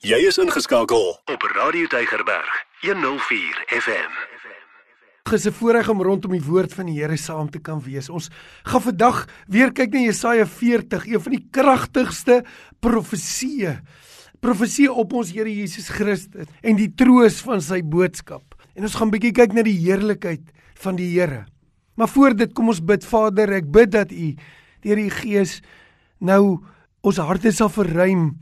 [0.00, 2.48] Jy is ingeskakel op Radio Tygerberg
[2.80, 4.14] 104 FM.
[5.28, 8.08] Dis 'n voorreg om rondom die woord van die Here saam te kan wees.
[8.08, 8.30] Ons
[8.62, 12.44] gaan vandag weer kyk na Jesaja 40, een van die kragtigste
[12.80, 13.80] profesieë.
[14.40, 18.54] Profesie op ons Here Jesus Christus en die troos van sy boodskap.
[18.74, 21.44] En ons gaan bietjie kyk na die heerlikheid van die Here.
[21.94, 24.34] Maar voor dit kom ons bid Vader, ek bid dat U
[24.80, 25.60] deur die Gees
[26.18, 26.64] nou
[27.02, 28.40] ons harte sal verruim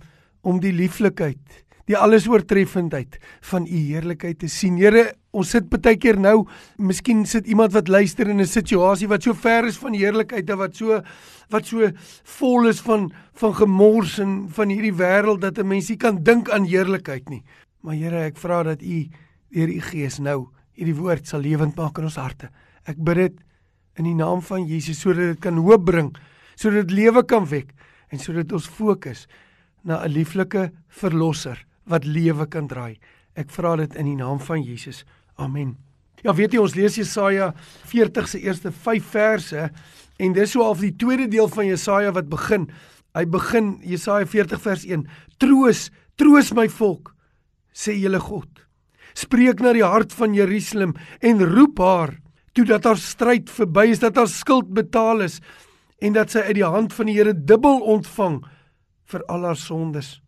[0.48, 1.40] om die lieflikheid,
[1.88, 3.16] die allesoortreffendheid
[3.50, 4.76] van u heerlikheid te sien.
[4.80, 6.42] Here, ons sit baie keer nou,
[6.80, 10.58] miskien sit iemand wat luister in 'n situasie wat so ver is van heerlikheid en
[10.58, 11.00] wat so
[11.50, 11.90] wat so
[12.24, 16.50] vol is van van gemors en van hierdie wêreld dat 'n mens nie kan dink
[16.50, 17.42] aan heerlikheid nie.
[17.82, 19.08] Maar Here, ek vra dat u
[19.50, 22.50] deur u Gees nou hierdie woord sal lewend maak in ons harte.
[22.84, 23.36] Ek bid dit
[23.96, 26.16] in die naam van Jesus sodat dit kan hoop bring,
[26.54, 27.74] sodat dit lewe kan wek
[28.10, 29.26] en sodat ons fokus
[29.82, 32.98] na 'n lieflike verlosser wat lewe kan draai.
[33.34, 35.04] Ek vra dit in die naam van Jesus.
[35.36, 35.76] Amen.
[36.22, 37.52] Ja, weet jy ons lees Jesaja
[37.86, 39.70] 40 se eerste 5 verse
[40.18, 42.68] en dis so half die tweede deel van Jesaja wat begin.
[43.14, 45.06] Hy begin Jesaja 40 vers 1.
[45.38, 47.14] Troos, troos my volk,
[47.72, 48.48] sê julle God.
[49.14, 52.18] Spreek na die hart van Jerusalem en roep haar
[52.54, 55.38] toe dat haar stryd verby is, dat haar skuld betaal is
[56.02, 58.40] en dat sy uit die hand van die Here dubbel ontvang
[59.08, 60.18] vir al haar sondes.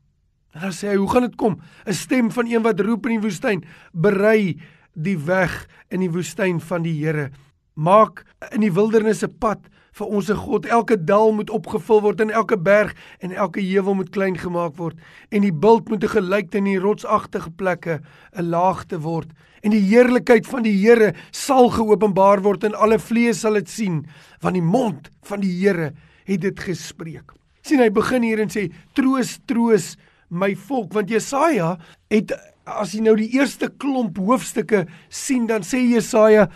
[0.55, 1.61] En dan sê hy, hoe gaan dit kom?
[1.87, 4.61] 'n Stem van een wat roep in die woestyn, berei
[4.95, 7.31] die weg in die woestyn van die Here.
[7.75, 10.67] Maak in die wildernis 'n pad vir ons God.
[10.67, 14.97] Elke dal moet opgevul word en elke berg en elke heuwel moet klein gemaak word
[15.31, 18.01] en die bult moet gelyk in die rotsagtige plekke
[18.33, 19.31] 'n laagte word
[19.63, 24.07] en die heerlikheid van die Here sal geopenbaar word en alle vlees sal dit sien
[24.41, 25.93] want die mond van die Here
[26.25, 27.40] het dit gespreek
[27.71, 28.69] sien hy begin hier en sê
[28.99, 29.95] troos troos
[30.31, 31.77] my volk want Jesaja
[32.11, 32.35] het
[32.71, 36.49] as jy nou die eerste klomp hoofstukke sien dan sê Jesaja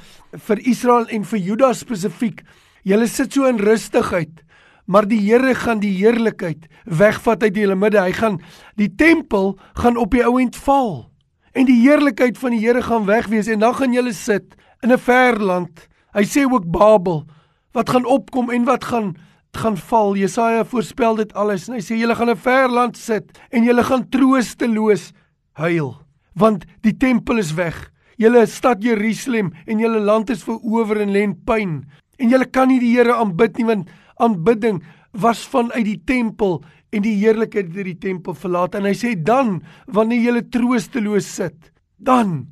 [0.48, 2.44] vir Israel en vir Juda spesifiek
[2.84, 4.44] julle sit so in rustigheid
[4.86, 8.02] maar die Here gaan die heerlikheid wegvat uit julle midde.
[8.02, 8.40] Hy gaan
[8.80, 11.10] die tempel gaan op die ouend val
[11.54, 14.98] en die heerlikheid van die Here gaan wegwees en dan gaan julle sit in 'n
[14.98, 15.88] ver land.
[16.14, 17.24] Hy sê ook Babel
[17.72, 19.16] wat gaan opkom en wat gaan
[19.56, 20.14] gaan val.
[20.16, 23.84] Jesaja voorspel dit alles en hy sê julle gaan 'n ver land sit en julle
[23.84, 25.12] gaan troosteloos
[25.52, 25.94] huil
[26.34, 27.90] want die tempel is weg.
[28.16, 31.84] Julle stad Jerusalem en julle land is verower en lê in pyn.
[32.18, 33.88] En julle kan nie die Here aanbid nie want
[34.22, 34.82] aanbidding
[35.12, 36.62] was vanuit die tempel
[36.94, 39.60] en die heerlikheid het die tempel verlaat en hy sê dan
[39.90, 42.44] wanneer julle troosteloos sit, dan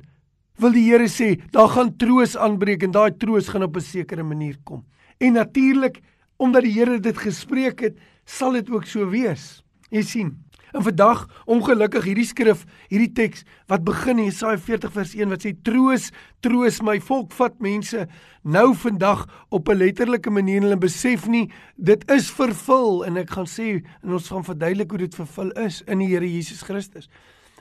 [0.59, 4.23] wil die Here sê daar gaan troos aanbreek en daai troos gaan op 'n sekere
[4.23, 4.83] manier kom.
[5.19, 6.01] En natuurlik
[6.37, 9.63] omdat die Here dit gespreek het, sal dit ook so wees.
[9.93, 10.33] Jy sien.
[10.73, 15.45] En vandag, ongelukkig hierdie skrif, hierdie teks wat begin in Jesaja 40 vers 1 wat
[15.45, 16.07] sê troos,
[16.41, 18.07] troos my volk vat mense
[18.41, 23.45] nou vandag op 'n letterlike manier hulle besef nie dit is vervul en ek gaan
[23.45, 27.09] sê en ons gaan verduidelik hoe dit vervul is in die Here Jesus Christus.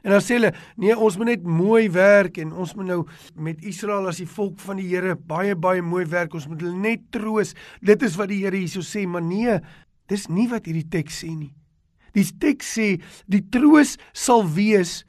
[0.02, 0.50] En dan sê hulle,
[0.82, 3.00] nee, ons moet net mooi werk en ons moet nou
[3.38, 6.34] met Israel as die volk van die Here baie baie mooi werk.
[6.34, 7.54] Ons moet hulle net troos.
[7.80, 9.58] Dit is wat die Here hierso sê, maar nee,
[10.10, 11.52] dis nie wat hierdie teks sê nie.
[12.12, 12.88] Die teks sê
[13.30, 15.02] die troos sal wees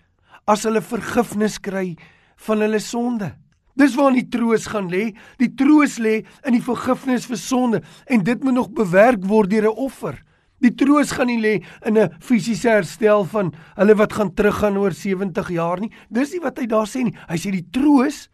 [0.48, 1.96] as hulle vergifnis kry
[2.46, 3.34] van hulle sonde.
[3.80, 5.10] Dis waar die troos gaan lê.
[5.42, 9.72] Die troos lê in die vergifnis vir sonde en dit moet nog bewerk word deur
[9.72, 10.22] 'n offer.
[10.64, 14.92] Die troos gaan nie lê in 'n fisiese herstel van hulle wat gaan teruggaan oor
[14.92, 15.92] 70 jaar nie.
[16.10, 17.16] Dis nie wat hy daar sê nie.
[17.28, 18.30] Hy sê die troos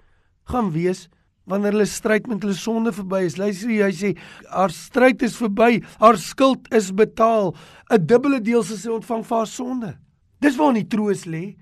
[0.45, 1.09] gaan wees
[1.47, 3.37] wanneer hulle stryd met hulle sonde verby is.
[3.37, 4.17] Luister, hy sê
[4.49, 7.55] haar stryd is verby, haar skuld is betaal.
[7.89, 9.97] 'n Dubbele deel sal sy ontvang vir haar sonde.
[10.39, 11.55] Dis waar die troos lê.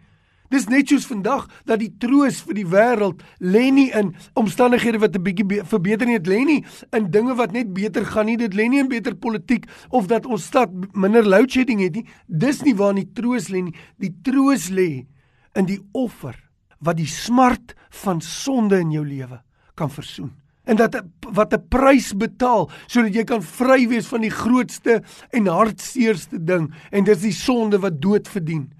[0.54, 5.16] Dis net soos vandag dat die troos vir die wêreld lê nie in omstandighede wat
[5.16, 8.54] 'n bietjie verbeter nie, dit lê nie in dinge wat net beter gaan nie, dit
[8.54, 12.06] lê nie in beter politiek of dat ons stad minder load shedding het nie.
[12.28, 13.76] Dis nie waar die troos lê nie.
[14.00, 15.06] Die troos lê
[15.56, 16.36] in die offer
[16.80, 19.42] wat die smart van sonde in jou lewe
[19.76, 20.32] kan versoen.
[20.68, 25.02] En dat wat 'n prys betaal sodat jy kan vry wees van die grootste
[25.32, 28.77] en hartseerste ding en dis die sonde wat dood verdien.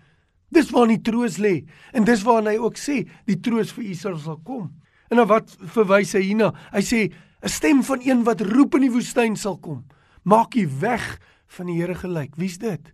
[0.54, 4.20] Dis waar die troos lê en dis waar hy ook sê die troos vir Israel
[4.24, 4.70] sal kom.
[5.12, 6.54] En dan wat verwys hy hierna?
[6.72, 7.00] Hy sê
[7.44, 9.86] 'n stem van een wat roep in die woestyn sal kom.
[10.24, 12.36] Maak u weg van die Here gelyk.
[12.36, 12.94] Wie's dit?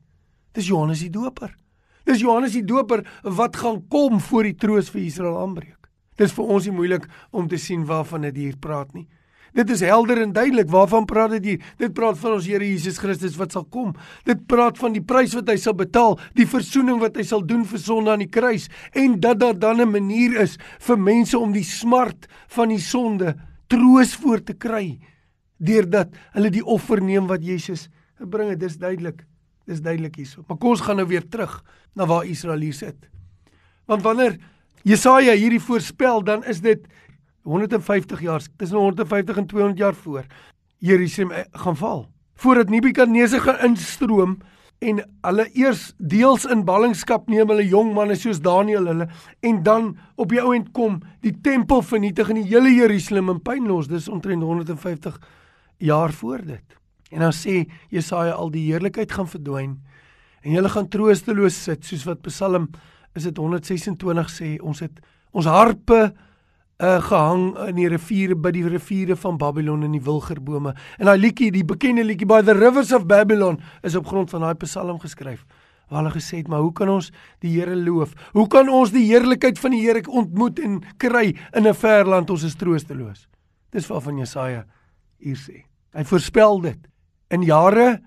[0.53, 1.55] Dis Johannes die Doper.
[2.05, 5.89] Dis Johannes die Doper wat gaan kom voor die troos vir Israel aanbreek.
[6.17, 9.07] Dis vir ons nie moeilik om te sien waarvan dit hier praat nie.
[9.53, 10.69] Dit is helder en duidelik.
[10.73, 11.65] Waarvan praat dit hier?
[11.77, 13.93] Dit praat van ons Here Jesus Christus wat sal kom.
[14.25, 17.61] Dit praat van die prys wat hy sal betaal, die verzoening wat hy sal doen
[17.69, 21.53] vir sonde aan die kruis en dat daar dan 'n manier is vir mense om
[21.53, 23.35] die smart van die sonde
[23.67, 24.99] troos voor te kry
[25.59, 27.89] deurdat hulle die offer neem wat Jesus
[28.19, 28.49] bring.
[28.49, 29.25] Dit is duidelik.
[29.65, 30.43] Dis duidelik hierso.
[30.47, 31.63] Maar kom ons gaan nou weer terug
[31.95, 33.09] na waar Israel hier sit.
[33.85, 34.37] Want wanneer
[34.83, 36.87] Jesaja hierdie voorspel, dan is dit
[37.43, 40.25] 150 jaar, tussen 150 en 200 jaar voor
[40.77, 42.07] Jerusalem eh, gaan val.
[42.35, 44.37] Voordat Nebukadneser gaan instroom
[44.83, 49.07] en hulle eers deels in ballingskap neem hulle jong manne soos Daniël hulle
[49.39, 53.67] en dan op die ouend kom die tempel vernietig en die hele Jerusalem in puin
[53.67, 53.87] los.
[53.87, 55.19] Dis omtrent 150
[55.77, 56.77] jaar voor dit.
[57.11, 57.63] En dan sê
[57.93, 59.77] Jesaja al die heerlikheid gaan verdwyn
[60.43, 62.67] en julle gaan troosteloos sit soos wat Psalm
[63.15, 64.99] is dit 126 sê ons het
[65.31, 66.11] ons harpe
[66.83, 70.73] uh, gehang in die riviere by die riviere van Babylon in die wilgerbome.
[70.99, 74.43] En daai liedjie die bekende liedjie by the rivers of Babylon is op grond van
[74.43, 75.45] daai Psalm geskryf.
[75.89, 77.11] Waar hulle gesê het maar hoe kan ons
[77.43, 78.13] die Here loof?
[78.33, 82.29] Hoe kan ons die heerlikheid van die Here ontmoet en kry in 'n ver land?
[82.29, 83.27] Ons is troosteloos.
[83.71, 84.65] Dis waarvan Jesaja
[85.19, 85.65] hier sê.
[85.93, 86.79] Hy voorspel dit.
[87.29, 88.01] In jare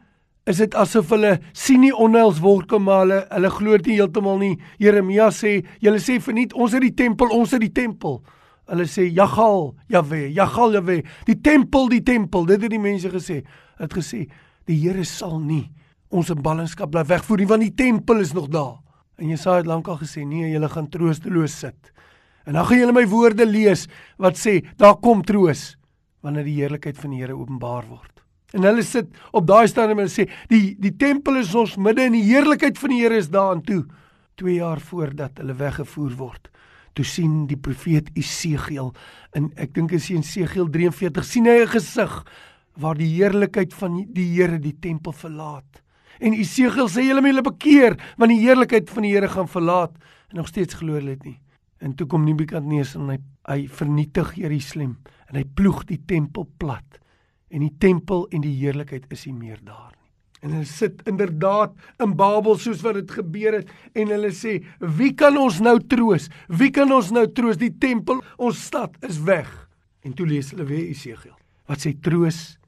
[0.47, 4.59] is dit asof hulle sien nie onheils wolke maar hulle hulle glo dit heeltemal nie.
[4.79, 8.23] Jeremia sê, julle sê verniet ons het die tempel, ons het die tempel.
[8.67, 12.47] Hulle sê Jagal, Jahwe, Jagal, Jahwe, die tempel, die tempel.
[12.47, 13.43] Dit het die mense gesê.
[13.79, 14.25] Het gesê
[14.67, 15.69] die Here sal nie
[16.15, 18.79] ons in ballingskap bly wegvoer nie want die tempel is nog daar.
[19.19, 21.93] En Jesaja het lankal gesê nee, julle gaan troosteloos sit.
[22.47, 23.87] En dan gaan julle my woorde lees
[24.23, 25.75] wat sê daar kom troos
[26.23, 28.23] wanneer die heerlikheid van die Here openbaar word.
[28.55, 32.15] En hulle sit op daai stadium en sê die die tempel is ons midde en
[32.17, 33.85] die heerlikheid van die Here is daarin toe.
[34.37, 36.51] 2 jaar voordat hulle weggevoer word.
[36.97, 38.95] Toe sien die profeet Esegiel
[39.37, 42.13] in ek dink is in Esegiel 43 sien hy 'n gesig
[42.81, 45.83] waar die heerlikheid van die Here die tempel verlaat.
[46.21, 49.93] En Esegiel sê julle moet julle bekeer want die heerlikheid van die Here gaan verlaat
[50.31, 51.41] en nog steeds glo hulle dit nie.
[51.81, 54.97] En toe kom Nebukadneser en hy hy vernietig Jerusalem
[55.29, 56.99] en hy ploeg die tempel plat
[57.51, 60.06] en die tempel en die heerlikheid is nie meer daar nie.
[60.47, 61.73] En hulle sit inderdaad
[62.05, 66.29] in Babel soos wat dit gebeur het en hulle sê, "Wie kan ons nou troos?
[66.49, 67.57] Wie kan ons nou troos?
[67.57, 69.69] Die tempel, ons stad is weg."
[70.03, 71.35] En toe lees hulle weer Esegiel.
[71.67, 72.59] Wat sê troos?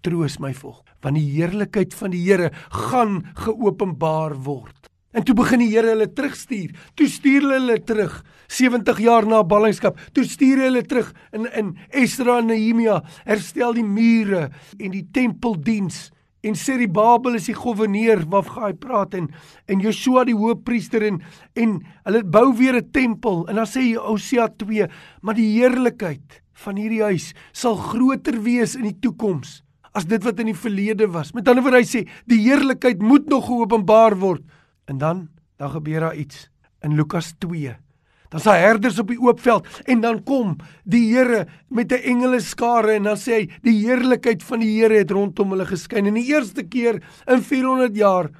[0.00, 4.88] Troos my volk, want die heerlikheid van die Here gaan geopenbaar word.
[5.12, 6.70] En toe begin die Here hulle terugstuur.
[6.94, 9.98] Toe stuur hulle hulle terug 70 jaar na ballingskap.
[10.12, 16.10] Toe stuur hulle terug in in Esdra en Nehemia herstel die mure en die tempeldiens.
[16.44, 19.30] En Serubabel is die goewerneur waarvan hy praat en
[19.70, 21.22] en Joshua die hoofpriester en
[21.56, 24.88] en hulle bou weer 'n tempel en dan sê Hosea 2,
[25.22, 29.62] maar die heerlikheid van hierdie huis sal groter wees in die toekoms
[29.94, 31.32] as dit wat in die verlede was.
[31.32, 34.42] Met ander woorde hy sê die heerlikheid moet nog geopenbaar word.
[34.86, 36.50] En dan dan gebeur daar iets
[36.82, 37.83] in Lukas 2.
[38.34, 42.02] Dan is daar herders op die oop veld en dan kom die Here met 'n
[42.02, 46.06] engele skare en dan sê hy die heerlikheid van die Here het rondom hulle geskyn.
[46.06, 48.30] En die eerste keer in 400 jaar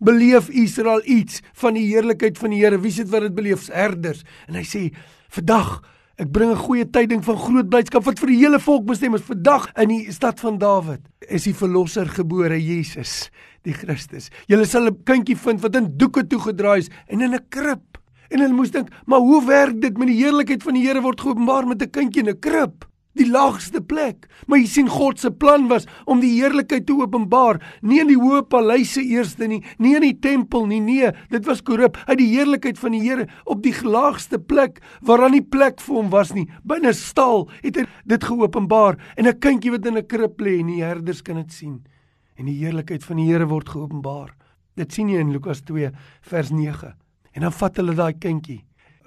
[0.00, 2.80] beleef Israel iets van die heerlikheid van die Here.
[2.80, 3.68] Wie sit wat dit beleef?
[3.72, 4.24] Herders.
[4.48, 4.90] En hy sê
[5.28, 5.82] vandag
[6.16, 9.22] Ek bring 'n goeie tyding van groot blydskap wat vir die hele volk bestem is.
[9.22, 13.30] Vandag in die stad van Dawid is die verlosser gebore, Jesus
[13.64, 14.30] die Christus.
[14.46, 17.98] Julle sal 'n kindjie vind wat in doeke toegedraai is en in 'n krib.
[18.30, 21.20] En hulle moes dink, maar hoe werk dit met die heerlikheid van die Here word
[21.20, 22.84] geopenbaar met 'n kindjie in 'n krib?
[23.14, 24.26] Die laagste plek.
[24.46, 28.18] Maar jy sien God se plan was om die heerlikheid te openbaar, nie in die
[28.18, 31.96] hoë paleise eerste nie, nie in die tempel nie, nee, dit was korrup.
[32.06, 35.94] Hy die heerlikheid van die Here op die laagste plek waar daar nie plek vir
[35.94, 40.06] hom was nie, binne stal, het hy dit geopenbaar en 'n kindjie wat in 'n
[40.06, 41.84] krib lê en die herders kan dit sien
[42.36, 44.34] en die heerlikheid van die Here word geopenbaar.
[44.78, 45.92] Dit sien jy in Lukas 2
[46.30, 46.94] vers 9.
[47.34, 48.60] En dan vat hulle daai kindjie.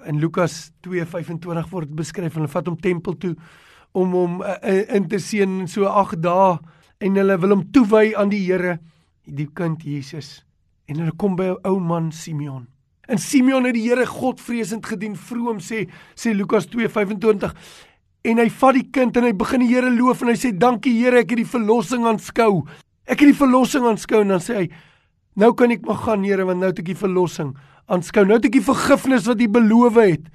[0.08, 3.34] In Lukas 2:25 word beskryf hulle vat hom tempel toe
[3.96, 6.58] om hom uh, in te seën so 8 dae
[7.04, 8.78] en hulle wil hom toewy aan die Here,
[9.24, 10.44] die kind Jesus.
[10.86, 12.66] En hulle kom by 'n ou man Simeon.
[13.08, 17.54] En Simeon het die Here Godvreesend gedien, vroom sê sê Lukas 2:25
[18.24, 20.92] en hy vat die kind en hy begin die Here loof en hy sê dankie
[21.02, 22.68] Here ek het die verlossing aanskou
[23.08, 24.66] Ek het die verlossing aanskou en dan sê hy:
[25.38, 27.54] "Nou kan ek maar gaan, Here, want nou het ek die verlossing
[27.86, 28.24] aanskou.
[28.26, 30.26] Nou het ek die vergifnis wat U beloof het.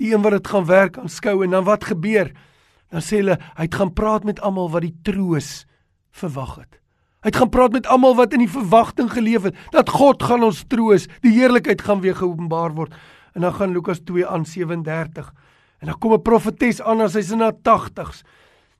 [0.00, 2.32] Die een wat dit gaan werk aanskou en dan wat gebeur?
[2.90, 5.66] Dan sê hulle, hy het gaan praat met almal wat die troos
[6.16, 6.80] verwag het.
[7.24, 10.44] Hy het gaan praat met almal wat in die verwagting geleef het dat God gaan
[10.46, 12.94] ons troos, die heerlikheid gaan weer geopenbaar word.
[13.34, 15.32] En dan gaan Lukas 2 aan 37.
[15.82, 18.22] En dan kom 'n profetes aan as sy's in haar 80's.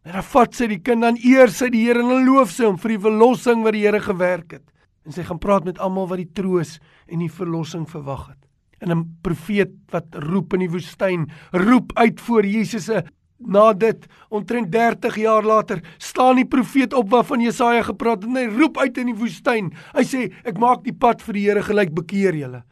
[0.05, 2.65] En dan vat sy die kind dan eer sy die Here en dan loof sy
[2.65, 4.63] hom vir die verlossing wat die Here gewerk het.
[5.07, 8.43] En sy gaan praat met almal wat die troos en die verlossing verwag het.
[8.83, 13.05] En 'n profeet wat roep in die woestyn, roep uit voor Jesus se
[13.39, 18.37] Na dit, omtrent 30 jaar later, staan die profeet op waarvan Jesaja gepraat het en
[18.37, 19.75] hy roep uit in die woestyn.
[19.93, 22.63] Hy sê, ek maak die pad vir die Here gelyk, bekeer julle.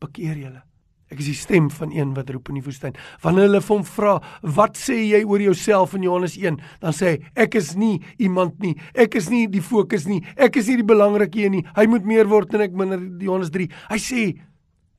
[0.00, 0.65] Bekeer julle.
[1.06, 2.96] Ek is die stem van een wat roep in die woestyn.
[3.22, 7.30] Wanneer hulle hom vra, "Wat sê jy oor jouself in Johannes 1?" dan sê hy,
[7.36, 8.76] "Ek is nie iemand nie.
[8.94, 10.24] Ek is nie die fokus nie.
[10.36, 11.64] Ek is nie die belangrike een nie.
[11.76, 13.68] Hy moet meer word en ek minder." Johannes 3.
[13.88, 14.40] Hy sê,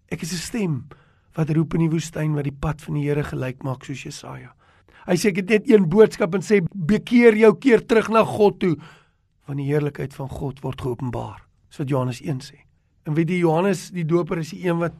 [0.09, 0.87] "Ek is 'n stem
[1.35, 4.53] wat roep in die woestyn wat die pad van die Here gelyk maak soos Jesaja."
[5.07, 8.59] Hy sê ek het net een boodskap en sê bekeer jou keer terug na God
[8.59, 8.77] toe
[9.47, 11.41] want die heerlikheid van God word geopenbaar.
[11.69, 12.57] Dis wat Johannes 1 sê.
[13.05, 14.93] En weet jy Johannes die Doper is die een wat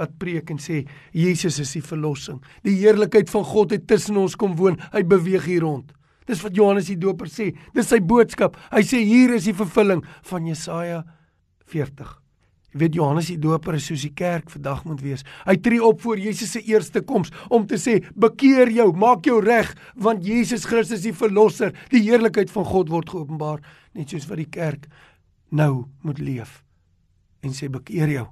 [0.00, 0.82] wat preek en sê
[1.16, 2.40] Jesus is die verlossing.
[2.64, 4.78] Die heerlikheid van God het tussen ons kom woon.
[4.94, 5.92] Hy beweeg hier rond.
[6.28, 7.50] Dis wat Johannes die Doper sê.
[7.74, 8.56] Dis sy boodskap.
[8.72, 11.02] Hy sê hier is die vervulling van Jesaja
[11.72, 12.18] 40.
[12.72, 15.26] Jy weet Johannes die Doper is soos die kerk vandag moet wees.
[15.44, 19.42] Hy tree op voor Jesus se eerste koms om te sê: "Bekeer jou, maak jou
[19.44, 23.60] reg, want Jesus Christus die verlosser, die heerlikheid van God word geopenbaar."
[23.92, 24.88] Net soos wat die kerk
[25.50, 26.62] nou moet leef
[27.42, 28.26] en sê: "Bekeer jou.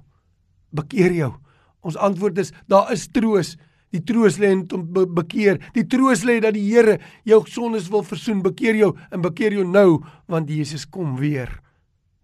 [0.71, 1.33] Bekeer jou."
[1.81, 3.57] Ons antwoord is: daar is troos.
[3.91, 5.59] Die troos lê in om be bekeer.
[5.75, 8.41] Die troos lê dat die Here jou sondes wil versoen.
[8.41, 11.51] Bekeer jou en bekeer jou nou want Jesus kom weer.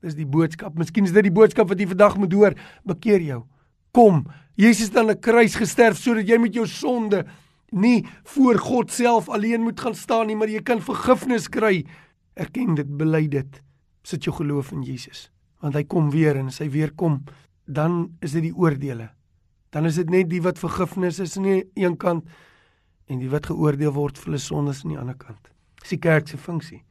[0.01, 0.77] Dis die boodskap.
[0.79, 2.55] Miskien is dit die boodskap wat jy vandag moet hoor.
[2.87, 3.41] Bekeer jou.
[3.91, 4.23] Kom.
[4.55, 7.25] Jesus het aan 'n kruis gesterf sodat jy met jou sonde
[7.71, 11.85] nie voor God self alleen moet gaan staan nie, maar jy kan vergifnis kry.
[12.35, 13.61] Erken dit, bely dit.
[14.03, 17.23] Sit jou geloof in Jesus, want hy kom weer en as hy weer kom,
[17.65, 19.16] dan is dit die oordeele.
[19.69, 22.27] Dan is dit net die wat vergifnis is aan die een kant
[23.07, 25.51] en die wat geoordeel word vir hulle sondes aan die ander kant.
[25.81, 26.83] Dis die kerk se funksie.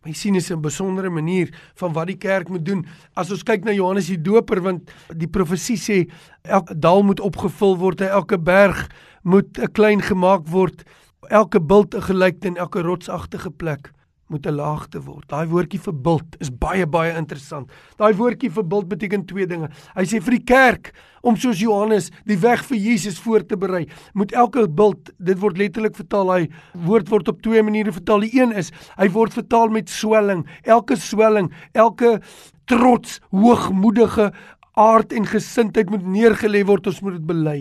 [0.00, 2.86] Maar jy sien is 'n besondere manier van wat die kerk moet doen.
[3.14, 6.10] As ons kyk na Johannes die Doper want die profesie sê
[6.42, 8.88] elke dal moet opgevul word, elke berg
[9.22, 10.84] moet klein gemaak word,
[11.28, 13.92] elke bult 'n gelykte en elke rotsagtige plek
[14.28, 15.28] moet 'n laagte word.
[15.28, 17.70] Daai woordjie vir bult is baie baie interessant.
[17.96, 19.68] Daai woordjie vir bult beteken twee dinge.
[19.96, 20.92] Hy sê vir die kerk
[21.22, 25.58] om soos Johannes die weg vir Jesus voor te berei, moet elke bult, dit word
[25.58, 28.20] letterlik vertaal, hy woord word op twee maniere vertaal.
[28.20, 30.46] Die een is, hy word vertaal met swelling.
[30.62, 32.20] Elke swelling, elke
[32.66, 34.32] trots, hoogmoedige
[34.78, 37.60] aard en gesindheid moet neergelê word, ons moet dit bely.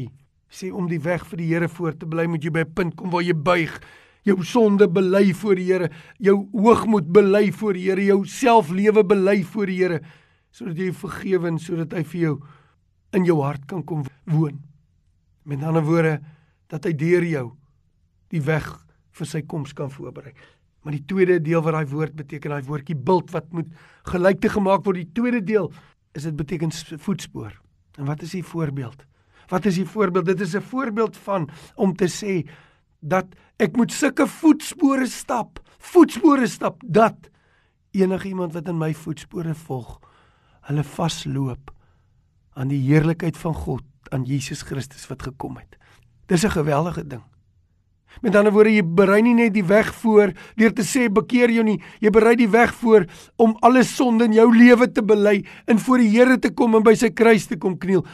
[0.50, 2.96] Sê om die weg vir die Here voor te bly, moet jy by 'n punt
[2.96, 3.82] kom waar jy buig
[4.28, 9.42] jou sonde bely voor die Here, jou hoogmoed bely voor die Here, jou selflewe bely
[9.44, 10.02] voor die Here
[10.58, 12.36] sodat jy vergewe en sodat hy vir jou
[13.14, 14.58] in jou hart kan kom woon.
[15.46, 16.18] Met ander woorde
[16.72, 17.48] dat hy deur jou
[18.34, 18.66] die weg
[19.18, 20.34] vir sy koms kan voorberei.
[20.84, 23.70] Maar die tweede deel wat daai woord beteken, daai woordjie bult wat moet
[24.10, 25.70] gelykte gemaak word, die tweede deel
[26.18, 27.54] is dit beteken voetspoor.
[27.98, 29.06] En wat is die voorbeeld?
[29.52, 30.26] Wat is die voorbeeld?
[30.26, 32.48] Dit is 'n voorbeeld van om te sê
[33.00, 33.26] dat
[33.58, 37.30] ek moet sulke voetspore stap, voetspore stap dat
[37.98, 39.98] enigiemand wat in my voetspore volg,
[40.68, 41.72] hulle vasloop
[42.58, 45.78] aan die heerlikheid van God, aan Jesus Christus wat gekom het.
[46.28, 47.24] Dis 'n geweldige ding.
[48.22, 51.64] Met ander woorde, jy berei nie net die weg voor deur te sê bekeer jou
[51.64, 55.80] nie, jy berei die weg voor om alle sonde in jou lewe te bely en
[55.80, 58.06] voor die Here te kom en by sy kruis te kom kniel.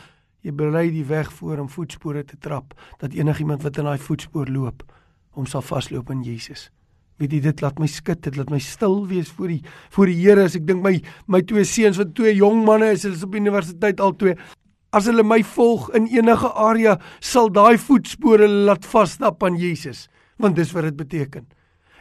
[0.44, 4.50] Jy berei die weg voor om voetspore te trap dat enigiemand wat in daai voetspoor
[4.52, 4.84] loop,
[5.38, 6.68] hom sal vasloop in Jesus.
[7.22, 9.62] Weet jy dit laat my skud, dit laat my stil wees voor die
[9.96, 10.98] voor die Here as ek dink my
[11.32, 14.36] my twee seuns wat twee jong manne is, hulle is op universiteit al twee.
[14.92, 20.10] As hulle my volg in enige area, sal daai voetspore laat vasstap aan Jesus,
[20.44, 21.48] want dis wat dit beteken.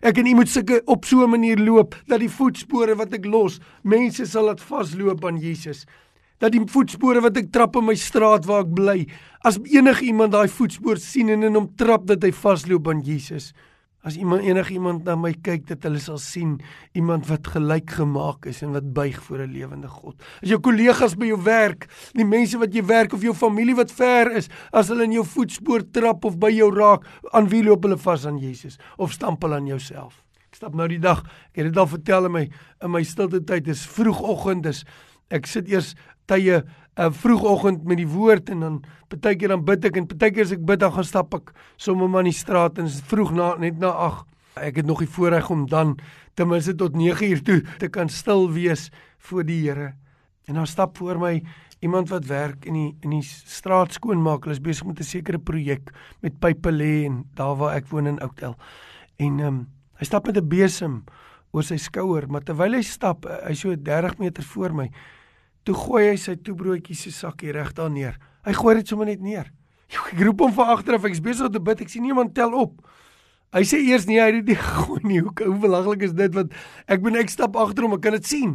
[0.03, 3.25] Ek en u moet sulke op so 'n manier loop dat die voetspore wat ek
[3.25, 5.87] los, mense sal laat vasloop aan Jesus
[6.43, 8.99] dat die voetspore wat ek trap in my straat waar ek bly,
[9.47, 13.53] as enigiemand daai voetspoor sien en in hom trap dat hy vasloop aan Jesus.
[14.03, 16.57] As iemand enigiemand na my kyk dat hulle sal sien
[16.99, 20.19] iemand wat gelyk gemaak is en wat buig voor 'n lewende God.
[20.43, 23.93] As jou kollegas by jou werk, die mense wat jy werk of jou familie wat
[23.93, 27.85] ver is, as hulle in jou voetspoor trap of by jou raak, aan wie loop
[27.85, 30.25] hulle vas aan Jesus of stamp hulle aan jouself?
[30.51, 31.23] Ek stap nou die dag,
[31.53, 32.51] ek het dit al vertel in my
[32.83, 34.85] in my stilte tyd, dis vroegoggend, dis
[35.31, 35.95] ek sit eers
[36.33, 40.57] tye uh, vroegoggend met die woord en dan partykeer dan bid ek en partykeer as
[40.57, 43.81] ek bid dan gaan stap ek sommer maar in die straat en vroeg na net
[43.83, 44.29] na 8
[44.69, 45.97] ek het nog die voorreg om dan
[46.37, 48.91] ten minste tot 9 uur toe te kan stil wees
[49.29, 49.93] voor die Here.
[50.49, 51.43] En dan stap voor my
[51.81, 54.45] iemand wat werk in die in die straat skoonmaak.
[54.45, 58.07] Hulle is besig met 'n sekere projek met pype lê en daar waar ek woon
[58.07, 58.57] in Oudtshoorn.
[59.17, 59.67] En ehm um,
[60.03, 61.05] Hy stap met 'n besem
[61.53, 64.91] oor sy skouer, maar terwyl hy stap, hy so 30 meter voor my,
[65.67, 68.19] toe gooi hy sy toebroodjie se sakkie reg daar neer.
[68.47, 69.53] Hy gooi dit sommer net neer.
[70.13, 72.55] Ek roep hom van agter af, ek's besig om te bid, ek sien iemand tel
[72.57, 72.79] op.
[73.53, 75.21] Hy sê eers nee, hy het dit gegooi nie.
[75.21, 76.55] Hoe hoe belaglik is dit want
[76.89, 78.55] ek ben ek stap agter hom, ek kan dit sien.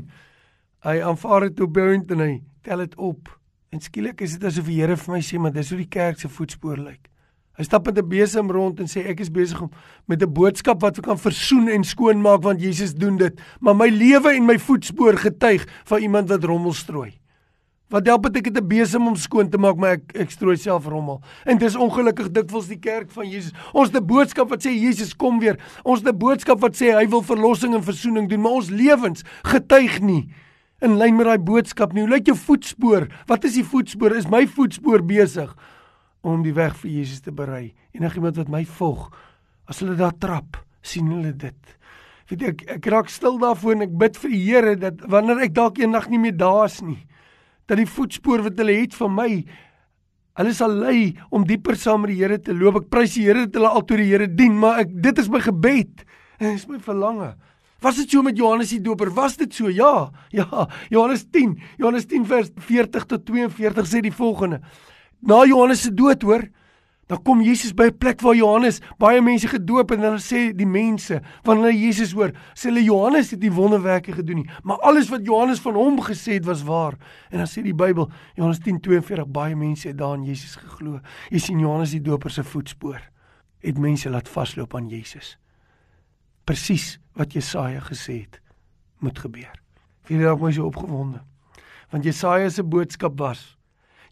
[0.86, 2.32] Hy aanvaar dit op point en hy
[2.66, 3.30] tel dit op.
[3.74, 6.20] En skielik is dit asof die Here vir my sê, maar dis hoe die kerk
[6.22, 7.12] se voetspoor lyk.
[7.58, 9.72] Hy stap met 'n besem rond en sê ek is besig om
[10.06, 13.90] met 'n boodskap wat kan versoen en skoon maak want Jesus doen dit, maar my
[13.90, 17.18] lewe en my voetspoor getuig van iemand wat rommel strooi.
[17.90, 20.56] Wat help dit ek het 'n besem om skoon te maak, maar ek ek strooi
[20.56, 21.22] self rommel.
[21.46, 23.54] En dis ongelukkig dikwels die kerk van Jesus.
[23.74, 25.58] Ons het 'n boodskap wat sê Jesus kom weer.
[25.84, 29.24] Ons het 'n boodskap wat sê hy wil verlossing en versoening doen, maar ons lewens
[29.44, 30.30] getuig nie
[30.82, 32.02] in lyn met daai boodskap nie.
[32.02, 33.08] Hoe lyk jou voetspoor?
[33.26, 34.16] Wat is die voetspoor?
[34.16, 35.56] Is my voetspoor besig
[36.22, 37.74] om die weg vir Jesus te berei?
[37.96, 39.10] Enigiemand wat my volg,
[39.68, 41.78] as hulle daar trap, sien hulle dit.
[42.28, 45.56] Weet ek ek raak stil daarvoor en ek bid vir die Here dat wanneer ek
[45.56, 47.00] dalk eendag nie meer daar is nie,
[47.68, 49.32] dat die voetspoor wat hulle het van my
[50.38, 52.84] hulle sal lei om dieper saam met die Here te loop.
[52.84, 55.42] Ek prys die Here dat hulle altyd die Here dien, maar ek dit is my
[55.44, 56.04] gebed
[56.38, 57.32] en dit is my verlange.
[57.82, 59.12] Was dit so met Johannes die Doper?
[59.14, 59.70] Was dit so?
[59.70, 60.10] Ja.
[60.34, 61.60] Ja, Johannes 10.
[61.78, 64.64] Johannes 10 vers 40 tot 42 sê die volgende.
[65.20, 66.50] Na Johannes se dood, hoor,
[67.08, 70.68] Dan kom Jesus by 'n plek waar Johannes baie mense gedoop en dan sê die
[70.68, 75.10] mense wanneer hulle Jesus hoor, sê hulle Johannes het die wonderwerke gedoen nie, maar alles
[75.10, 76.98] wat Johannes van hom gesê het was waar.
[77.30, 81.00] En dan sê die Bybel, Johannes 10:42, baie mense het daarin Jesus geglo.
[81.30, 83.02] Jy sien Johannes die Doper se voetspoor
[83.60, 85.38] het mense laat vasloop aan Jesus.
[86.44, 88.42] Presies wat Jesaja gesê het
[89.00, 89.62] moet gebeur.
[90.08, 91.22] Wie het my so opgewonde?
[91.90, 93.57] Want Jesaja se boodskap was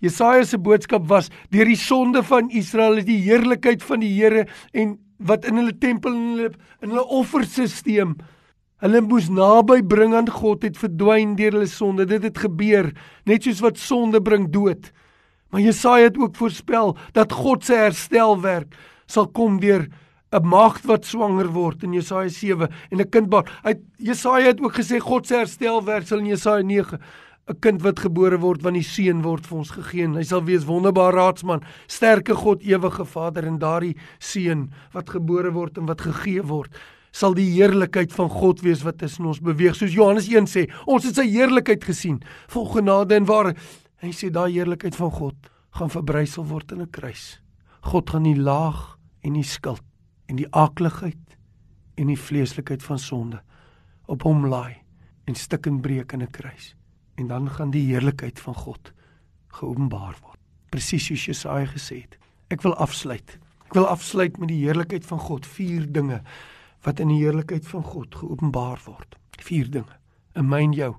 [0.02, 4.46] Jesaja se boodskap was deur die sonde van Israel is die heerlikheid van die Here
[4.74, 8.16] en wat in hulle tempel en hulle in hulle offerstelsel
[8.84, 12.06] hulle moes naby bring aan God het verdwyn deur hulle sonde.
[12.06, 12.92] Dit het gebeur
[13.25, 14.92] net soos wat sonde bring dood.
[15.50, 18.75] Maar Jesaja het ook voorspel dat God se herstelwerk
[19.08, 19.88] sal kom deur
[20.34, 23.46] 'n maagd wat swanger word in Jesaja 7 en 'n kind baar.
[23.64, 27.00] Hy Jesaja het ook gesê God se herstelwerk sal in Jesaja 9
[27.46, 30.08] 'n kind wat gebore word want die seun word vir ons gegee.
[30.08, 35.77] Hy sal wees wonderbare raadsman, sterke God, ewige Vader en daardie seun wat gebore word
[35.77, 36.74] en wat gegee word,
[37.14, 39.75] sal die heerlikheid van God wees wat tussen ons beweeg.
[39.77, 42.18] Soos Johannes 1 sê, ons het sy heerlikheid gesien,
[42.50, 43.53] vol genade en ware.
[44.01, 47.40] Hy sê daai heerlikheid van God gaan verbrysel word in 'n kruis.
[47.81, 49.86] God gaan die laag en die skuld
[50.27, 51.38] en die aakligheid
[51.96, 53.42] en die vleeslikheid van sonde
[54.08, 54.81] op hom laai
[55.27, 56.75] en stik en breek in 'n kruis
[57.16, 58.92] en dan gaan die heerlikheid van God
[59.56, 60.40] geopenbaar word.
[60.70, 62.18] Presies soos Jesaja gesê het.
[62.51, 63.38] Ek wil afsluit.
[63.66, 66.22] Ek wil afsluit met die heerlikheid van God, vier dinge
[66.86, 69.16] wat in die heerlikheid van God geopenbaar word.
[69.42, 70.01] Vier dinge
[70.36, 70.92] in my en jou.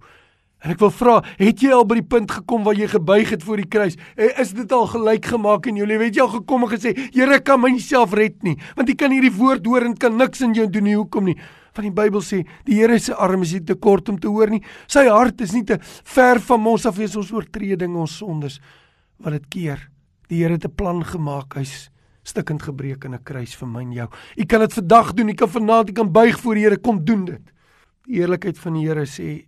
[0.65, 3.45] En ek wil vra, het jy al by die punt gekom waar jy gebuig het
[3.45, 3.99] voor die kruis?
[4.17, 6.09] Is dit al gelyk gemaak in jou lewe?
[6.09, 9.13] Het jy al gekom en gesê, Here, ek kan myself red nie, want jy kan
[9.15, 10.97] hierdie woord hoor en kan niks in jou doen nie.
[10.97, 11.37] Hoekom nie?
[11.77, 14.49] Van die Bybel sê, die Here se arm is nie te kort om te hoor
[14.53, 14.63] nie.
[14.89, 18.57] Sy hart is nie te ver van ons af wees ons oortreding ons sondes
[19.21, 19.83] wat dit keer.
[20.31, 21.57] Die Here het 'n plan gemaak.
[21.57, 21.91] Hy's
[22.25, 24.09] stikkend gebreek in 'n kruis vir my en jou.
[24.37, 25.29] U kan dit vandag doen.
[25.29, 27.53] U kan vanaand, u kan buig voor die Here kom doen dit.
[28.07, 29.47] Die eerlikheid van die Here sê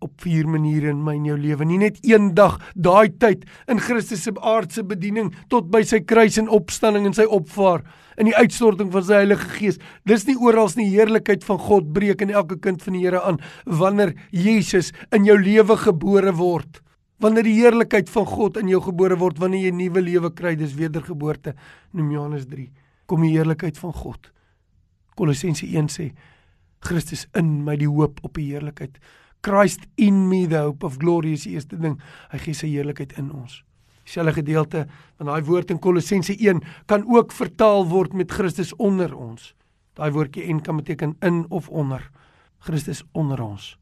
[0.00, 1.66] op vier maniere in my en jou lewe.
[1.68, 6.38] Nie net een dag, daai tyd in Christus se aardse bediening tot by sy kruis
[6.40, 7.84] en opstanding en sy opvaar
[8.20, 9.80] in die uitstorting van sy Heilige Gees.
[10.08, 13.40] Dis nie oral nie heerlikheid van God breek in elke kind van die Here aan
[13.64, 16.82] wanneer Jesus in jou lewe gebore word.
[17.20, 20.54] Wanneer die heerlikheid van God in jou gebore word, wanneer jy 'n nuwe lewe kry,
[20.56, 21.54] dis wedergeboorte.
[21.92, 22.70] Noem Johannes 3.
[23.06, 24.32] Kom die heerlikheid van God.
[25.16, 26.12] Kolossense 1 sê
[26.80, 28.98] Christus in my die hoop op die heerlikheid.
[29.40, 32.00] Christ in me the hope of glory is die eerste ding.
[32.30, 33.62] Hy gee sy heerlikheid in ons.
[34.04, 34.86] Dieselfde gedeelte
[35.20, 39.54] van daai woord in Kolossense 1 kan ook vertaal word met Christus onder ons.
[39.94, 42.02] Daai woordjie en kan beteken in of onder.
[42.66, 43.76] Christus onder ons.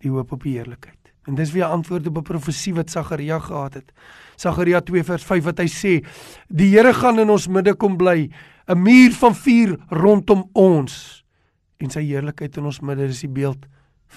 [0.00, 0.96] Die hoop op die heerlikheid.
[1.28, 3.92] En dis weer antwoord op 'n profesie wat Sagaria gehad het.
[4.36, 6.06] Sagaria 2 vers 5 wat hy sê:
[6.48, 8.30] "Die Here gaan in ons midde kom bly,
[8.68, 11.24] 'n muur van vuur rondom ons
[11.78, 13.66] en sy heerlikheid in ons midde." Dis die beeld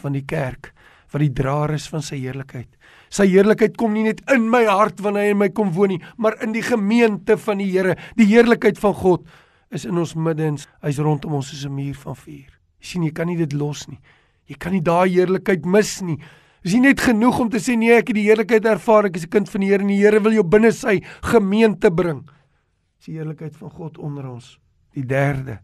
[0.02, 0.72] van die kerk
[1.14, 2.72] wat die draer is van sy heerlikheid.
[3.14, 6.00] Sy heerlikheid kom nie net in my hart wanneer hy in my kom woon nie,
[6.18, 7.94] maar in die gemeente van die Here.
[8.18, 9.28] Die heerlikheid van God
[9.70, 12.50] is in ons midde en hy's rondom ons soos 'n muur van vuur.
[12.82, 14.00] Sien, jy kan nie dit los nie.
[14.50, 16.18] Jy kan nie daai heerlikheid mis nie.
[16.64, 19.26] Dis nie net genoeg om te sê nee, ek het die heerlikheid ervaar, ek is
[19.26, 22.26] 'n kind van die Here en die Here wil jou binne sy gemeente bring.
[22.98, 24.58] Dis die heerlikheid van God onder ons.
[24.94, 25.60] Die derde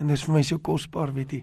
[0.00, 1.42] En dis vir my so kosbaar, weet jy.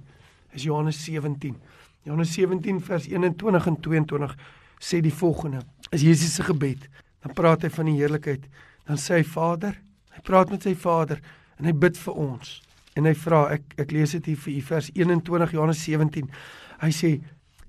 [0.53, 1.55] Is Johannes 17.
[2.03, 4.35] Johannes 17 vers 21 en 22
[4.83, 5.63] sê die volgende.
[5.91, 6.89] Is Jesus se gebed.
[7.23, 8.49] Dan praat hy van die heerlikheid.
[8.87, 9.77] Dan sê hy Vader,
[10.11, 11.21] hy praat met sy Vader
[11.59, 12.57] en hy bid vir ons.
[12.99, 16.27] En hy vra, ek ek lees dit hier vir u vers 21 Johannes 17.
[16.83, 17.13] Hy sê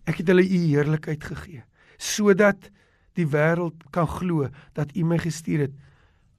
[0.05, 1.63] ek het hulle u heerlikheid gegee
[2.05, 2.71] sodat
[3.15, 5.77] die wêreld kan glo dat u my gestuur het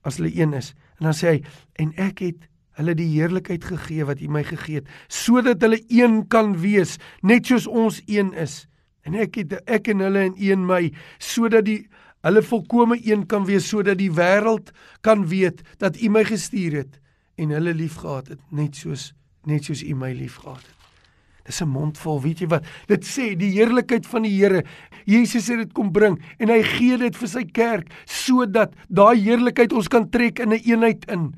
[0.05, 0.73] as hulle een is.
[0.99, 1.39] En dan sê hy
[1.81, 2.49] en ek het
[2.79, 7.47] hulle die heerlikheid gegee wat u my gegee het sodat hulle een kan wees net
[7.47, 8.65] soos ons een is.
[9.05, 11.85] En ek het ek en hulle in een my sodat die
[12.25, 14.71] hulle volkome een kan wees sodat die wêreld
[15.05, 16.99] kan weet dat u my gestuur het
[17.37, 19.13] en hulle liefgehad het net soos
[19.45, 20.75] net soos u my liefgehad het.
[21.45, 22.65] Dis 'n mond vol, weet jy wat?
[22.87, 24.63] Dit sê die heerlikheid van die Here.
[25.05, 29.73] Jesus het dit kom bring en hy gee dit vir sy kerk sodat daai heerlikheid
[29.73, 31.35] ons kan trek in 'n een eenheid in.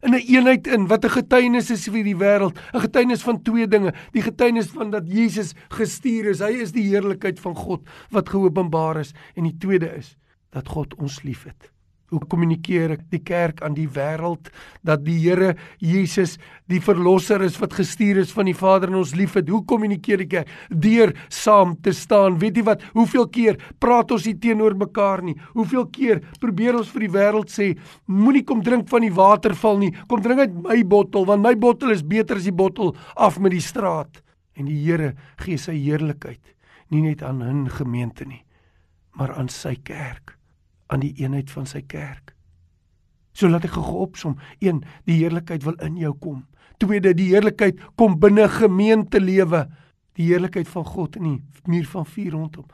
[0.00, 3.42] In 'n een eenheid in wat 'n getuienis is vir die wêreld, 'n getuienis van
[3.42, 6.38] twee dinge, die getuienis van dat Jesus gestuur is.
[6.38, 10.16] Hy is die heerlikheid van God wat geopenbaar is en die tweede is
[10.50, 11.72] dat God ons liefhet.
[12.08, 14.48] Hoe kommunikeer ek die kerk aan die wêreld
[14.86, 15.50] dat die Here
[15.84, 16.38] Jesus
[16.70, 19.50] die verlosser is wat gestuur is van die Vader en ons liefhet?
[19.52, 20.52] Hoe kommunikeer die kerk?
[20.72, 22.38] Deur saam te staan.
[22.40, 22.86] Weet jy wat?
[22.94, 25.36] Hoeveel keer praat ons hier teenoor mekaar nie?
[25.52, 27.68] Hoeveel keer probeer ons vir die wêreld sê,
[28.08, 29.92] moenie kom drink van die waterval nie.
[30.08, 33.52] Kom drink uit my bottel want my bottel is beter as die bottel af met
[33.52, 34.22] die straat.
[34.56, 35.12] En die Here
[35.44, 36.40] gee sy heerlikheid
[36.88, 38.44] nie net aan 'n gemeente nie,
[39.12, 40.37] maar aan sy kerk
[40.88, 42.34] aan die eenheid van sy kerk.
[43.32, 44.38] So laat ek gou opsom.
[44.64, 44.82] 1.
[45.06, 46.42] Die heerlikheid wil in jou kom.
[46.82, 49.66] Tweede, die heerlikheid kom binne gemeente lewe.
[50.18, 51.38] Die heerlikheid van God in die
[51.70, 52.66] muur van vuur rondom.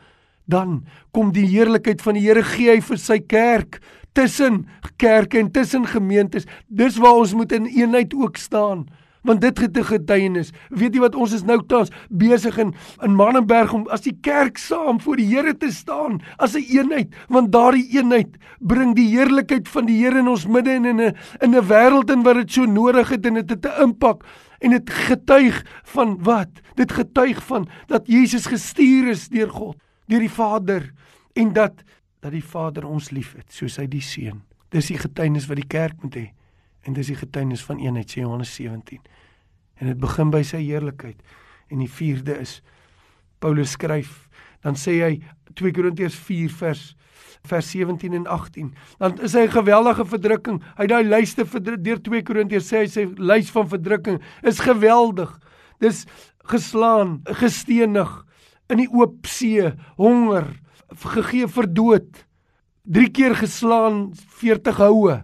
[0.48, 3.80] Dan kom die heerlikheid van die Here gee hy vir sy kerk
[4.14, 4.64] tussen
[5.00, 6.46] kerke en tussen gemeentes.
[6.68, 8.86] Dis waar ons moet in eenheid ook staan
[9.24, 10.52] want dit het 'n getuienis.
[10.68, 14.56] Weet jy wat ons is nou tans besig in in Mannenberg om as die kerk
[14.58, 19.08] saam voor die Here te staan as 'n een eenheid, want daardie eenheid bring die
[19.08, 22.34] heerlikheid van die Here in ons midde en in 'n in 'n wêreld in wat
[22.34, 24.24] dit so nodig het en dit het 'n impak
[24.60, 26.48] en dit getuig van wat?
[26.74, 30.92] Dit getuig van dat Jesus gestuur is deur God, deur die Vader
[31.32, 31.82] en dat
[32.20, 34.42] dat die Vader ons liefhet soos hy die seun.
[34.72, 36.30] Dis die getuienis wat die kerk moet hê.
[36.84, 39.00] En dis die getuienis van eenheid, sê Johannes 17.
[39.80, 41.20] En dit begin by sy heerlikheid.
[41.72, 42.60] En die vierde is
[43.40, 44.28] Paulus skryf,
[44.64, 45.14] dan sê hy
[45.58, 46.84] 2 Korintiërs 4 vers
[47.44, 48.70] vers 17 en 18.
[48.98, 50.62] Dan is hy 'n geweldige verdrukking.
[50.76, 55.38] Hy daai lyste deur 2 Korintiërs sê hy sê lys van verdrukking is geweldig.
[55.78, 56.06] Dis
[56.48, 58.24] geslaan, gestenig
[58.68, 60.60] in die oop see, honger,
[60.96, 62.24] gegee vir dood.
[62.84, 65.22] 3 keer geslaan, 40 houe.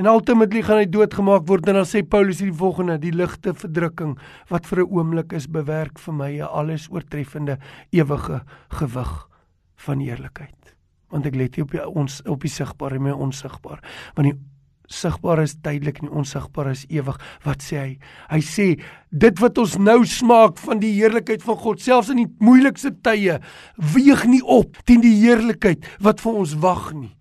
[0.00, 4.14] En ultimately gaan hy doodgemaak word en dan sê Paulus hierdie volgende: die ligte verdrukking
[4.48, 7.58] wat vir 'n oomblik is bewerk vir my 'n alles oortreffende
[7.92, 8.40] ewige
[8.80, 9.28] gewig
[9.76, 10.76] van eerlikheid.
[11.10, 13.84] Want ek let nie op die ons op die sigbare en my onsigbaar,
[14.14, 14.38] want die
[14.86, 17.20] sigbaar is tydelik en die onsigbaar is ewig.
[17.44, 17.98] Wat sê hy?
[18.30, 22.34] Hy sê dit wat ons nou smaak van die heerlikheid van God, selfs in die
[22.38, 23.38] moeilikste tye,
[23.76, 27.19] weeg nie op teen die heerlikheid wat vir ons wag nie.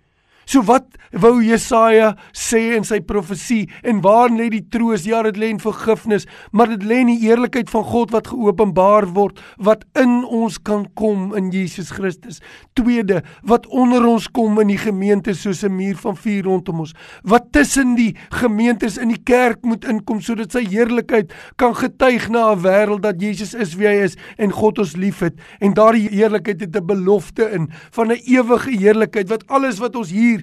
[0.50, 5.04] So wat wou Jesaja sê in sy profesie en waar lê die troos?
[5.06, 9.06] Ja, dit lê in vergifnis, maar dit lê in die eerlikheid van God wat geopenbaar
[9.14, 12.40] word wat in ons kan kom in Jesus Christus.
[12.74, 16.96] Tweede, wat onder ons kom in die gemeente soos 'n muur van vuur rondom ons.
[17.24, 22.54] Wat tussen die gemeentes in die kerk moet inkom sodat sy heerlikheid kan getuig na
[22.54, 25.38] 'n wêreld dat Jesus is wie hy is en God ons liefhet.
[25.62, 30.10] En daardie heerlikheid het 'n belofte in van 'n ewige heerlikheid wat alles wat ons
[30.10, 30.39] hier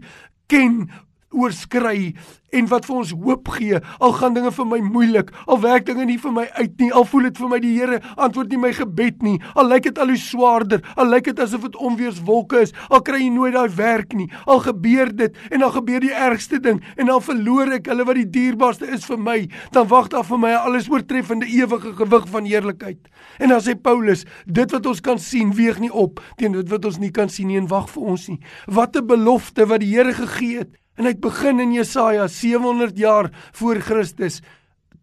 [0.48, 0.90] ken
[1.34, 2.14] oorskry
[2.56, 3.78] en wat vir ons hoop gee.
[4.00, 7.04] Al gaan dinge vir my moeilik, al werk dinge nie vir my uit nie, al
[7.08, 9.34] voel dit vir my die Here antwoord nie my gebed nie.
[9.58, 13.20] Al lyk dit al hoe swaarder, al lyk dit asof dit onweerswolke is, al kry
[13.24, 14.28] jy nooit daai werk nie.
[14.46, 18.20] Al gebeur dit en dan gebeur die ergste ding en dan verloor ek hulle wat
[18.22, 19.38] die dierbaarste is vir my.
[19.76, 23.08] Dan wag daar vir my 'n alles oortreffende ewige gewig van heerlikheid.
[23.38, 26.84] En dan sê Paulus, dit wat ons kan sien weeg nie op teen dit wat
[26.84, 28.40] ons nie kan sien nie en wag vir ons nie.
[28.66, 30.85] Wat 'n belofte wat die Here gegee het.
[30.96, 34.40] En hy begin in Jesaja 700 jaar voor Christus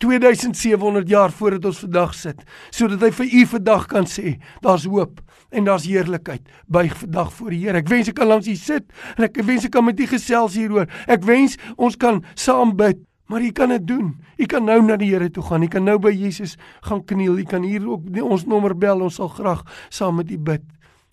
[0.01, 2.41] 2700 jaar voordat ons vandag sit
[2.73, 4.33] sodat hy vir u vandag kan sê
[4.65, 5.21] daar's hoop
[5.53, 7.77] en daar's heerlikheid by vandag voor die Here.
[7.77, 10.57] Ek wens ek kan langs u sit en ek wens ek kan met u gesels
[10.57, 10.89] hieroor.
[11.05, 12.99] Ek wens ons kan saam bid.
[13.31, 14.09] Maar jy kan dit doen.
[14.37, 15.63] Jy kan nou na die Here toe gaan.
[15.63, 17.37] Jy kan nou by Jesus gaan kniel.
[17.39, 19.05] Jy kan hier ook ons nommer bel.
[19.05, 20.65] Ons sal graag saam met u bid.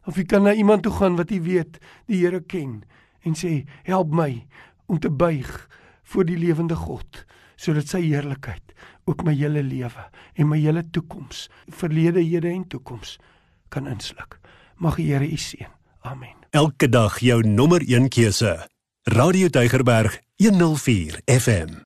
[0.09, 1.79] Of jy kan na iemand toe gaan wat jy weet
[2.11, 2.81] die Here ken
[3.29, 4.31] en sê help my
[4.91, 5.69] om te buig
[6.03, 7.25] voor die lewende God
[7.61, 8.73] sodat sy heerlikheid
[9.05, 13.19] ook my hele lewe en my hele toekoms, verlede, hede en toekoms
[13.69, 14.39] kan insluk.
[14.81, 15.69] Mag die Here u seën.
[16.01, 16.37] Amen.
[16.51, 18.57] Elke dag jou nommer 1 keuse.
[19.05, 21.77] Radio Deugerberg 104 FM.